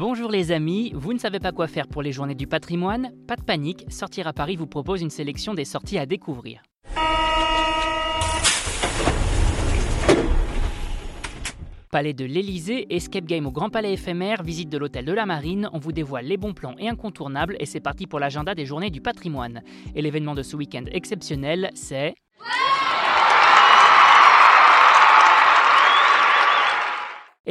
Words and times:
Bonjour 0.00 0.30
les 0.30 0.50
amis, 0.50 0.92
vous 0.94 1.12
ne 1.12 1.18
savez 1.18 1.40
pas 1.40 1.52
quoi 1.52 1.66
faire 1.66 1.86
pour 1.86 2.00
les 2.00 2.10
journées 2.10 2.34
du 2.34 2.46
patrimoine? 2.46 3.12
Pas 3.28 3.36
de 3.36 3.42
panique, 3.42 3.84
Sortir 3.90 4.26
à 4.26 4.32
Paris 4.32 4.56
vous 4.56 4.66
propose 4.66 5.02
une 5.02 5.10
sélection 5.10 5.52
des 5.52 5.66
sorties 5.66 5.98
à 5.98 6.06
découvrir. 6.06 6.62
Palais 11.90 12.14
de 12.14 12.24
l'Elysée, 12.24 12.86
Escape 12.88 13.26
Game 13.26 13.46
au 13.46 13.50
Grand 13.50 13.68
Palais 13.68 13.92
éphémère, 13.92 14.42
visite 14.42 14.70
de 14.70 14.78
l'hôtel 14.78 15.04
de 15.04 15.12
la 15.12 15.26
Marine, 15.26 15.68
on 15.74 15.78
vous 15.78 15.92
dévoile 15.92 16.24
les 16.24 16.38
bons 16.38 16.54
plans 16.54 16.76
et 16.78 16.88
incontournables 16.88 17.58
et 17.60 17.66
c'est 17.66 17.80
parti 17.80 18.06
pour 18.06 18.20
l'agenda 18.20 18.54
des 18.54 18.64
journées 18.64 18.88
du 18.88 19.02
patrimoine. 19.02 19.60
Et 19.94 20.00
l'événement 20.00 20.34
de 20.34 20.42
ce 20.42 20.56
week-end 20.56 20.84
exceptionnel, 20.90 21.68
c'est... 21.74 22.14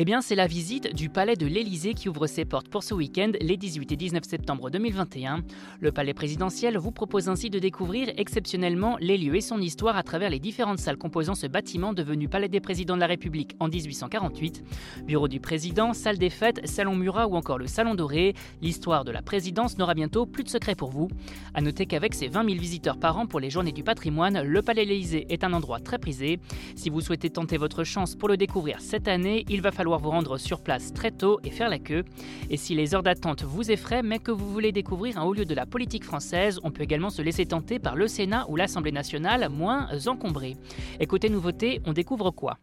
Eh 0.00 0.04
bien, 0.04 0.20
c'est 0.20 0.36
la 0.36 0.46
visite 0.46 0.94
du 0.94 1.08
Palais 1.08 1.34
de 1.34 1.44
l'Élysée 1.44 1.92
qui 1.92 2.08
ouvre 2.08 2.28
ses 2.28 2.44
portes 2.44 2.68
pour 2.68 2.84
ce 2.84 2.94
week-end, 2.94 3.32
les 3.40 3.56
18 3.56 3.90
et 3.90 3.96
19 3.96 4.22
septembre 4.22 4.70
2021. 4.70 5.42
Le 5.80 5.90
Palais 5.90 6.14
présidentiel 6.14 6.78
vous 6.78 6.92
propose 6.92 7.28
ainsi 7.28 7.50
de 7.50 7.58
découvrir 7.58 8.08
exceptionnellement 8.16 8.96
les 9.00 9.18
lieux 9.18 9.34
et 9.34 9.40
son 9.40 9.60
histoire 9.60 9.96
à 9.96 10.04
travers 10.04 10.30
les 10.30 10.38
différentes 10.38 10.78
salles 10.78 10.98
composant 10.98 11.34
ce 11.34 11.48
bâtiment 11.48 11.94
devenu 11.94 12.28
Palais 12.28 12.48
des 12.48 12.60
présidents 12.60 12.94
de 12.94 13.00
la 13.00 13.08
République 13.08 13.56
en 13.58 13.66
1848. 13.66 14.62
Bureau 15.04 15.26
du 15.26 15.40
président, 15.40 15.92
salle 15.94 16.18
des 16.18 16.30
fêtes, 16.30 16.64
salon 16.68 16.94
Murat 16.94 17.26
ou 17.26 17.34
encore 17.34 17.58
le 17.58 17.66
salon 17.66 17.96
doré, 17.96 18.34
l'histoire 18.62 19.04
de 19.04 19.10
la 19.10 19.20
présidence 19.20 19.78
n'aura 19.78 19.94
bientôt 19.94 20.26
plus 20.26 20.44
de 20.44 20.48
secret 20.48 20.76
pour 20.76 20.90
vous. 20.90 21.08
A 21.54 21.60
noter 21.60 21.86
qu'avec 21.86 22.14
ses 22.14 22.28
20 22.28 22.48
000 22.48 22.60
visiteurs 22.60 22.98
par 22.98 23.18
an 23.18 23.26
pour 23.26 23.40
les 23.40 23.50
journées 23.50 23.72
du 23.72 23.82
patrimoine, 23.82 24.42
le 24.42 24.62
Palais 24.62 24.84
de 24.84 24.90
l'Élysée 24.90 25.26
est 25.28 25.42
un 25.42 25.52
endroit 25.52 25.80
très 25.80 25.98
prisé. 25.98 26.38
Si 26.76 26.88
vous 26.88 27.00
souhaitez 27.00 27.30
tenter 27.30 27.56
votre 27.56 27.82
chance 27.82 28.14
pour 28.14 28.28
le 28.28 28.36
découvrir 28.36 28.80
cette 28.80 29.08
année, 29.08 29.44
il 29.48 29.60
va 29.60 29.72
falloir 29.72 29.87
vous 29.96 30.10
rendre 30.10 30.36
sur 30.36 30.60
place 30.60 30.92
très 30.92 31.10
tôt 31.10 31.40
et 31.42 31.50
faire 31.50 31.70
la 31.70 31.78
queue. 31.78 32.04
Et 32.50 32.58
si 32.58 32.74
les 32.74 32.94
heures 32.94 33.02
d'attente 33.02 33.44
vous 33.44 33.70
effraient, 33.70 34.02
mais 34.02 34.18
que 34.18 34.30
vous 34.30 34.52
voulez 34.52 34.70
découvrir 34.70 35.18
un 35.18 35.24
haut 35.24 35.32
lieu 35.32 35.46
de 35.46 35.54
la 35.54 35.64
politique 35.64 36.04
française, 36.04 36.60
on 36.62 36.70
peut 36.70 36.82
également 36.82 37.08
se 37.08 37.22
laisser 37.22 37.46
tenter 37.46 37.78
par 37.78 37.96
le 37.96 38.06
Sénat 38.06 38.44
ou 38.50 38.56
l'Assemblée 38.56 38.92
nationale, 38.92 39.48
moins 39.48 39.88
encombrés. 40.06 40.56
Et 41.00 41.06
côté 41.06 41.30
nouveauté, 41.30 41.80
on 41.86 41.94
découvre 41.94 42.30
quoi? 42.30 42.58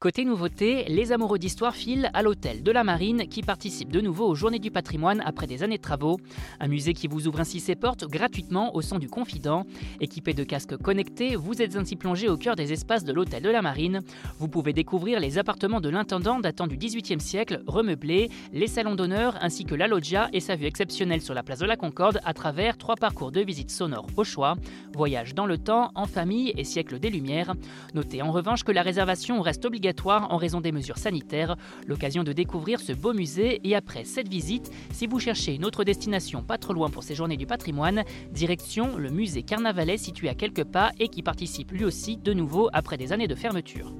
Côté 0.00 0.24
nouveauté, 0.24 0.84
les 0.84 1.10
amoureux 1.10 1.40
d'histoire 1.40 1.74
filent 1.74 2.08
à 2.14 2.22
l'hôtel 2.22 2.62
de 2.62 2.70
la 2.70 2.84
Marine 2.84 3.26
qui 3.26 3.42
participe 3.42 3.90
de 3.90 4.00
nouveau 4.00 4.28
aux 4.28 4.36
Journées 4.36 4.60
du 4.60 4.70
patrimoine 4.70 5.20
après 5.26 5.48
des 5.48 5.64
années 5.64 5.78
de 5.78 5.82
travaux. 5.82 6.20
Un 6.60 6.68
musée 6.68 6.92
qui 6.92 7.08
vous 7.08 7.26
ouvre 7.26 7.40
ainsi 7.40 7.58
ses 7.58 7.74
portes 7.74 8.04
gratuitement 8.04 8.76
au 8.76 8.80
son 8.80 9.00
du 9.00 9.08
confident. 9.08 9.64
Équipé 10.00 10.34
de 10.34 10.44
casques 10.44 10.76
connectés, 10.76 11.34
vous 11.34 11.60
êtes 11.60 11.74
ainsi 11.74 11.96
plongé 11.96 12.28
au 12.28 12.36
cœur 12.36 12.54
des 12.54 12.72
espaces 12.72 13.02
de 13.02 13.12
l'hôtel 13.12 13.42
de 13.42 13.50
la 13.50 13.60
Marine. 13.60 14.02
Vous 14.38 14.46
pouvez 14.46 14.72
découvrir 14.72 15.18
les 15.18 15.36
appartements 15.36 15.80
de 15.80 15.88
l'intendant 15.88 16.38
datant 16.38 16.68
du 16.68 16.76
XVIIIe 16.76 17.20
siècle, 17.20 17.64
remeublés, 17.66 18.30
les 18.52 18.68
salons 18.68 18.94
d'honneur 18.94 19.36
ainsi 19.40 19.64
que 19.64 19.74
la 19.74 19.88
loggia 19.88 20.28
et 20.32 20.38
sa 20.38 20.54
vue 20.54 20.66
exceptionnelle 20.66 21.22
sur 21.22 21.34
la 21.34 21.42
place 21.42 21.58
de 21.58 21.66
la 21.66 21.76
Concorde 21.76 22.20
à 22.24 22.34
travers 22.34 22.78
trois 22.78 22.94
parcours 22.94 23.32
de 23.32 23.40
visite 23.40 23.72
sonore 23.72 24.06
au 24.16 24.22
choix. 24.22 24.54
Voyage 24.94 25.34
dans 25.34 25.46
le 25.46 25.58
temps, 25.58 25.90
en 25.96 26.06
famille 26.06 26.52
et 26.56 26.62
siècle 26.62 27.00
des 27.00 27.10
Lumières. 27.10 27.54
Notez 27.94 28.22
en 28.22 28.30
revanche 28.30 28.62
que 28.62 28.70
la 28.70 28.82
réservation 28.82 29.42
reste 29.42 29.64
obligatoire 29.64 29.87
en 30.30 30.36
raison 30.36 30.60
des 30.60 30.72
mesures 30.72 30.98
sanitaires. 30.98 31.56
L'occasion 31.86 32.24
de 32.24 32.32
découvrir 32.32 32.80
ce 32.80 32.92
beau 32.92 33.12
musée 33.12 33.60
et 33.64 33.74
après 33.74 34.04
cette 34.04 34.28
visite, 34.28 34.70
si 34.92 35.06
vous 35.06 35.18
cherchez 35.18 35.54
une 35.54 35.64
autre 35.64 35.84
destination 35.84 36.42
pas 36.42 36.58
trop 36.58 36.72
loin 36.72 36.90
pour 36.90 37.02
ces 37.02 37.14
journées 37.14 37.36
du 37.36 37.46
patrimoine, 37.46 38.04
direction 38.30 38.96
le 38.96 39.10
musée 39.10 39.42
Carnavalet 39.42 39.96
situé 39.96 40.28
à 40.28 40.34
quelques 40.34 40.64
pas 40.64 40.90
et 40.98 41.08
qui 41.08 41.22
participe 41.22 41.72
lui 41.72 41.84
aussi 41.84 42.16
de 42.16 42.32
nouveau 42.32 42.68
après 42.72 42.96
des 42.96 43.12
années 43.12 43.28
de 43.28 43.34
fermeture. 43.34 43.92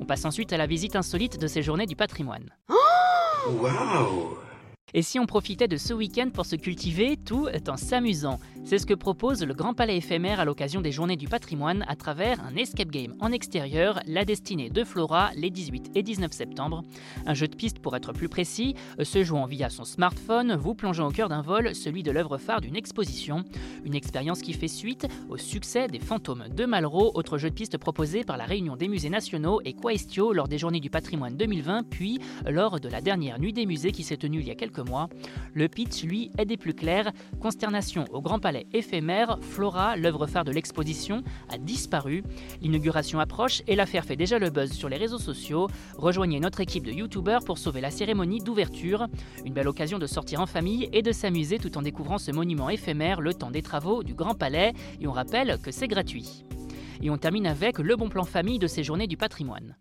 On 0.00 0.04
passe 0.04 0.24
ensuite 0.24 0.52
à 0.52 0.56
la 0.56 0.66
visite 0.66 0.96
insolite 0.96 1.38
de 1.38 1.46
ces 1.46 1.62
journées 1.62 1.86
du 1.86 1.96
patrimoine. 1.96 2.50
et 4.94 5.02
si 5.02 5.18
on 5.18 5.26
profitait 5.26 5.68
de 5.68 5.76
ce 5.76 5.92
week-end 5.92 6.30
pour 6.32 6.46
se 6.46 6.56
cultiver 6.56 7.16
tout 7.16 7.48
en 7.68 7.76
s'amusant 7.76 8.40
C'est 8.64 8.78
ce 8.78 8.86
que 8.86 8.94
propose 8.94 9.42
le 9.42 9.54
Grand 9.54 9.74
Palais 9.74 9.96
éphémère 9.96 10.40
à 10.40 10.44
l'occasion 10.44 10.80
des 10.80 10.92
Journées 10.92 11.16
du 11.16 11.28
patrimoine 11.28 11.84
à 11.88 11.96
travers 11.96 12.40
un 12.44 12.56
escape 12.56 12.90
game 12.90 13.14
en 13.20 13.32
extérieur, 13.32 14.00
La 14.06 14.24
Destinée 14.24 14.68
de 14.68 14.84
Flora, 14.84 15.30
les 15.36 15.50
18 15.50 15.92
et 15.94 16.02
19 16.02 16.32
septembre. 16.32 16.82
Un 17.26 17.34
jeu 17.34 17.46
de 17.46 17.54
piste 17.54 17.78
pour 17.78 17.94
être 17.96 18.12
plus 18.12 18.28
précis, 18.28 18.74
se 19.02 19.22
jouant 19.22 19.46
via 19.46 19.70
son 19.70 19.84
smartphone, 19.84 20.56
vous 20.56 20.74
plongeant 20.74 21.08
au 21.08 21.12
cœur 21.12 21.28
d'un 21.28 21.42
vol, 21.42 21.74
celui 21.74 22.02
de 22.02 22.10
l'œuvre 22.10 22.38
phare 22.38 22.60
d'une 22.60 22.76
exposition. 22.76 23.44
Une 23.84 23.94
expérience 23.94 24.42
qui 24.42 24.52
fait 24.52 24.68
suite 24.68 25.06
au 25.28 25.36
succès 25.36 25.86
des 25.86 26.00
Fantômes 26.00 26.44
de 26.54 26.64
Malraux, 26.64 27.12
autre 27.14 27.38
jeu 27.38 27.50
de 27.50 27.54
piste 27.54 27.78
proposé 27.78 28.24
par 28.24 28.36
la 28.36 28.44
Réunion 28.44 28.76
des 28.76 28.88
musées 28.88 29.10
nationaux 29.10 29.60
et 29.64 29.72
Quaestio 29.72 30.32
lors 30.32 30.48
des 30.48 30.58
Journées 30.58 30.80
du 30.80 30.90
patrimoine 30.90 31.36
2020, 31.36 31.84
puis 31.88 32.18
lors 32.46 32.80
de 32.80 32.88
la 32.88 33.00
dernière 33.00 33.38
Nuit 33.38 33.52
des 33.52 33.66
musées 33.66 33.92
qui 33.92 34.02
s'est 34.02 34.16
tenue 34.16 34.40
il 34.40 34.48
y 34.48 34.50
a 34.50 34.54
quelques 34.54 34.79
mois. 34.80 35.08
Le 35.54 35.68
pitch, 35.68 36.04
lui, 36.04 36.30
est 36.38 36.44
des 36.44 36.56
plus 36.56 36.74
clairs. 36.74 37.12
Consternation 37.40 38.04
au 38.12 38.20
Grand 38.20 38.38
Palais 38.38 38.66
éphémère, 38.72 39.38
Flora, 39.40 39.96
l'œuvre 39.96 40.26
phare 40.26 40.44
de 40.44 40.52
l'exposition, 40.52 41.22
a 41.48 41.58
disparu. 41.58 42.22
L'inauguration 42.60 43.20
approche 43.20 43.62
et 43.66 43.76
l'affaire 43.76 44.04
fait 44.04 44.16
déjà 44.16 44.38
le 44.38 44.50
buzz 44.50 44.72
sur 44.72 44.88
les 44.88 44.96
réseaux 44.96 45.18
sociaux. 45.18 45.68
Rejoignez 45.96 46.40
notre 46.40 46.60
équipe 46.60 46.84
de 46.84 46.92
youtubeurs 46.92 47.44
pour 47.44 47.58
sauver 47.58 47.80
la 47.80 47.90
cérémonie 47.90 48.40
d'ouverture. 48.40 49.06
Une 49.44 49.52
belle 49.52 49.68
occasion 49.68 49.98
de 49.98 50.06
sortir 50.06 50.40
en 50.40 50.46
famille 50.46 50.88
et 50.92 51.02
de 51.02 51.12
s'amuser 51.12 51.58
tout 51.58 51.76
en 51.78 51.82
découvrant 51.82 52.18
ce 52.18 52.30
monument 52.30 52.70
éphémère 52.70 53.20
le 53.20 53.34
temps 53.34 53.50
des 53.50 53.62
travaux 53.62 54.02
du 54.02 54.14
Grand 54.14 54.34
Palais. 54.34 54.72
Et 55.00 55.06
on 55.06 55.12
rappelle 55.12 55.58
que 55.62 55.70
c'est 55.70 55.88
gratuit. 55.88 56.44
Et 57.02 57.10
on 57.10 57.16
termine 57.16 57.46
avec 57.46 57.78
le 57.78 57.96
bon 57.96 58.08
plan 58.08 58.24
famille 58.24 58.58
de 58.58 58.66
ces 58.66 58.84
journées 58.84 59.06
du 59.06 59.16
patrimoine. 59.16 59.76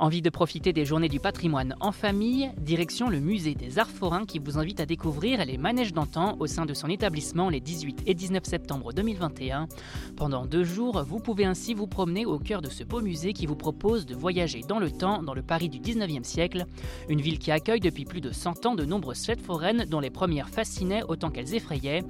Envie 0.00 0.22
de 0.22 0.30
profiter 0.30 0.72
des 0.72 0.86
journées 0.86 1.10
du 1.10 1.20
patrimoine 1.20 1.76
en 1.78 1.92
famille? 1.92 2.50
Direction 2.56 3.10
le 3.10 3.20
musée 3.20 3.54
des 3.54 3.78
Arts 3.78 3.90
Forains 3.90 4.24
qui 4.24 4.38
vous 4.38 4.56
invite 4.56 4.80
à 4.80 4.86
découvrir 4.86 5.44
les 5.44 5.58
manèges 5.58 5.92
d'antan 5.92 6.38
au 6.40 6.46
sein 6.46 6.64
de 6.64 6.72
son 6.72 6.88
établissement 6.88 7.50
les 7.50 7.60
18 7.60 8.04
et 8.06 8.14
19 8.14 8.42
septembre 8.44 8.94
2021. 8.94 9.68
Pendant 10.16 10.46
deux 10.46 10.64
jours, 10.64 11.04
vous 11.06 11.18
pouvez 11.18 11.44
ainsi 11.44 11.74
vous 11.74 11.86
promener 11.86 12.24
au 12.24 12.38
cœur 12.38 12.62
de 12.62 12.70
ce 12.70 12.82
beau 12.82 13.02
musée 13.02 13.34
qui 13.34 13.44
vous 13.44 13.56
propose 13.56 14.06
de 14.06 14.14
voyager 14.14 14.62
dans 14.66 14.78
le 14.78 14.90
temps 14.90 15.22
dans 15.22 15.34
le 15.34 15.42
Paris 15.42 15.68
du 15.68 15.80
19e 15.80 16.24
siècle, 16.24 16.64
une 17.10 17.20
ville 17.20 17.38
qui 17.38 17.50
accueille 17.50 17.80
depuis 17.80 18.06
plus 18.06 18.22
de 18.22 18.32
100 18.32 18.64
ans 18.64 18.74
de 18.76 18.86
nombreuses 18.86 19.26
fêtes 19.26 19.42
foraines 19.42 19.84
dont 19.86 20.00
les 20.00 20.08
premières 20.08 20.48
fascinaient 20.48 21.02
autant 21.08 21.28
qu'elles 21.28 21.54
effrayaient. 21.54 22.04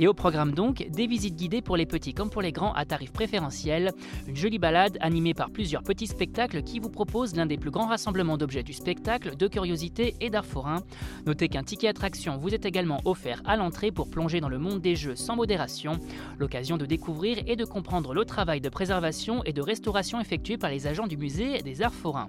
Et 0.00 0.08
au 0.08 0.14
programme 0.14 0.50
donc, 0.50 0.84
des 0.90 1.06
visites 1.06 1.36
guidées 1.36 1.62
pour 1.62 1.76
les 1.76 1.86
petits 1.86 2.12
comme 2.12 2.28
pour 2.28 2.42
les 2.42 2.50
grands 2.50 2.72
à 2.72 2.84
tarifs 2.84 3.12
préférentiels, 3.12 3.92
une 4.26 4.34
jolie 4.34 4.58
balade 4.58 4.98
animée 5.00 5.32
par 5.32 5.50
plusieurs 5.50 5.84
petits 5.84 6.08
spectacles 6.08 6.64
qui 6.64 6.80
vous 6.80 6.90
proposent 6.90 7.35
l'un 7.36 7.46
des 7.46 7.56
plus 7.56 7.70
grands 7.70 7.86
rassemblements 7.86 8.36
d'objets 8.36 8.62
du 8.62 8.72
spectacle, 8.72 9.36
de 9.36 9.48
curiosités 9.48 10.14
et 10.20 10.30
d'art 10.30 10.44
forain. 10.44 10.82
Notez 11.26 11.48
qu'un 11.48 11.62
ticket 11.62 11.88
attraction 11.88 12.36
vous 12.36 12.54
est 12.54 12.64
également 12.64 13.00
offert 13.04 13.42
à 13.44 13.56
l'entrée 13.56 13.90
pour 13.90 14.10
plonger 14.10 14.40
dans 14.40 14.48
le 14.48 14.58
monde 14.58 14.80
des 14.80 14.96
jeux 14.96 15.16
sans 15.16 15.36
modération, 15.36 15.98
l'occasion 16.38 16.76
de 16.76 16.86
découvrir 16.86 17.38
et 17.46 17.56
de 17.56 17.64
comprendre 17.64 18.14
le 18.14 18.24
travail 18.24 18.60
de 18.60 18.68
préservation 18.68 19.42
et 19.44 19.52
de 19.52 19.62
restauration 19.62 20.20
effectué 20.20 20.56
par 20.58 20.70
les 20.70 20.86
agents 20.86 21.06
du 21.06 21.16
musée 21.16 21.62
des 21.62 21.82
arts 21.82 21.94
forains. 21.94 22.28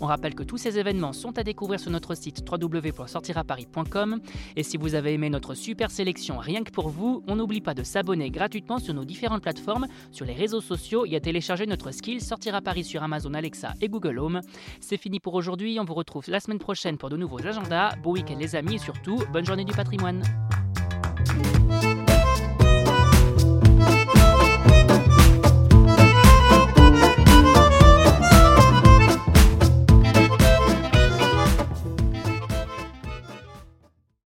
On 0.00 0.06
rappelle 0.06 0.34
que 0.34 0.42
tous 0.42 0.58
ces 0.58 0.78
événements 0.78 1.12
sont 1.12 1.38
à 1.38 1.42
découvrir 1.42 1.80
sur 1.80 1.90
notre 1.90 2.14
site 2.14 2.44
www.sortiraparis.com 2.50 4.20
et 4.54 4.62
si 4.62 4.76
vous 4.76 4.94
avez 4.94 5.14
aimé 5.14 5.30
notre 5.30 5.54
super 5.54 5.90
sélection 5.90 6.38
rien 6.38 6.64
que 6.64 6.70
pour 6.70 6.88
vous, 6.88 7.22
on 7.26 7.36
n'oublie 7.36 7.60
pas 7.60 7.74
de 7.74 7.82
s'abonner 7.82 8.30
gratuitement 8.30 8.78
sur 8.78 8.94
nos 8.94 9.04
différentes 9.04 9.42
plateformes, 9.42 9.86
sur 10.12 10.26
les 10.26 10.34
réseaux 10.34 10.60
sociaux 10.60 11.06
et 11.06 11.16
à 11.16 11.20
télécharger 11.20 11.66
notre 11.66 11.90
skill 11.92 12.20
Sortir 12.20 12.54
à 12.54 12.60
Paris 12.60 12.84
sur 12.84 13.02
Amazon 13.02 13.34
Alexa 13.34 13.74
et 13.80 13.88
Google 13.88 14.18
Home. 14.18 14.35
C'est 14.80 14.96
fini 14.96 15.20
pour 15.20 15.34
aujourd'hui, 15.34 15.78
on 15.80 15.84
vous 15.84 15.94
retrouve 15.94 16.24
la 16.28 16.40
semaine 16.40 16.58
prochaine 16.58 16.98
pour 16.98 17.10
de 17.10 17.16
nouveaux 17.16 17.44
agendas. 17.46 17.96
Bon 18.02 18.12
week-end 18.12 18.36
les 18.38 18.56
amis 18.56 18.76
et 18.76 18.78
surtout, 18.78 19.22
bonne 19.32 19.46
journée 19.46 19.64
du 19.64 19.72
patrimoine. 19.72 20.22